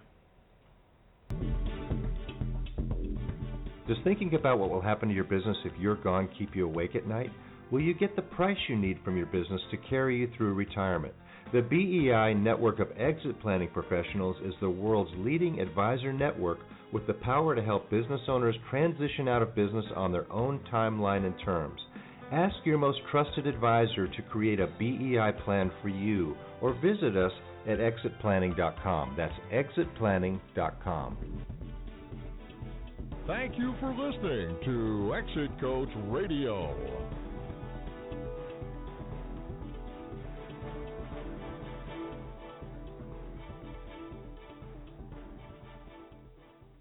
Does 3.89 3.97
thinking 4.05 4.35
about 4.37 4.61
what 4.61 4.71
will 4.71 4.81
happen 4.81 5.09
to 5.09 5.15
your 5.15 5.25
business 5.25 5.57
if 5.65 5.73
you're 5.81 5.97
gone 5.97 6.29
keep 6.39 6.55
you 6.55 6.65
awake 6.65 6.95
at 6.95 7.09
night? 7.09 7.31
Will 7.73 7.81
you 7.81 7.93
get 7.93 8.15
the 8.15 8.23
price 8.23 8.57
you 8.69 8.77
need 8.77 8.99
from 9.05 9.17
your 9.17 9.27
business 9.27 9.61
to 9.73 9.77
carry 9.77 10.19
you 10.19 10.31
through 10.37 10.55
retirement? 10.55 11.13
The 11.53 11.63
BEI 11.63 12.35
network 12.35 12.79
of 12.79 12.93
exit 12.97 13.41
planning 13.41 13.71
professionals 13.73 14.37
is 14.45 14.55
the 14.61 14.71
world's 14.71 15.11
leading 15.17 15.59
advisor 15.59 16.13
network 16.13 16.61
with 16.93 17.05
the 17.09 17.15
power 17.15 17.57
to 17.57 17.63
help 17.63 17.91
business 17.91 18.21
owners 18.29 18.55
transition 18.71 19.27
out 19.27 19.43
of 19.43 19.57
business 19.57 19.87
on 19.97 20.13
their 20.13 20.31
own 20.33 20.61
timeline 20.73 21.27
and 21.27 21.35
terms. 21.45 21.81
Ask 22.33 22.55
your 22.65 22.79
most 22.79 23.01
trusted 23.11 23.47
advisor 23.47 24.07
to 24.07 24.23
create 24.31 24.61
a 24.61 24.69
BEI 24.79 25.33
plan 25.45 25.71
for 25.83 25.89
you 25.89 26.37
or 26.61 26.75
visit 26.75 27.17
us 27.17 27.33
at 27.69 27.79
exitplanning.com. 27.79 29.15
That's 29.17 29.35
exitplanning.com. 29.53 31.17
Thank 33.27 33.59
you 33.59 33.75
for 33.81 33.91
listening 33.91 34.57
to 34.65 35.15
Exit 35.15 35.61
Coach 35.61 35.91
Radio. 36.09 36.75